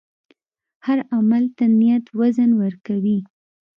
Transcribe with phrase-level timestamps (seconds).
[0.85, 3.19] هر عمل ته نیت وزن ورکوي.